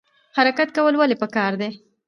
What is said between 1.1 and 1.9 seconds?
پکار دي؟